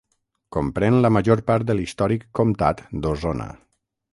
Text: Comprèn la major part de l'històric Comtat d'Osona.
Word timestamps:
Comprèn 0.55 0.97
la 1.05 1.11
major 1.17 1.43
part 1.51 1.67
de 1.71 1.75
l'històric 1.81 2.25
Comtat 2.41 2.85
d'Osona. 3.05 3.51